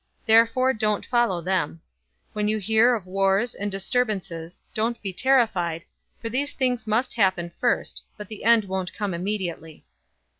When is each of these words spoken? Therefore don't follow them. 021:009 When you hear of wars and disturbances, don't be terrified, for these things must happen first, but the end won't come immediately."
Therefore 0.25 0.73
don't 0.73 1.05
follow 1.05 1.41
them. 1.41 1.79
021:009 2.29 2.33
When 2.33 2.47
you 2.47 2.57
hear 2.57 2.95
of 2.95 3.05
wars 3.05 3.53
and 3.53 3.71
disturbances, 3.71 4.63
don't 4.73 4.99
be 5.03 5.13
terrified, 5.13 5.83
for 6.19 6.27
these 6.27 6.53
things 6.53 6.87
must 6.87 7.13
happen 7.13 7.51
first, 7.59 8.03
but 8.17 8.27
the 8.27 8.43
end 8.43 8.65
won't 8.65 8.95
come 8.95 9.13
immediately." 9.13 9.85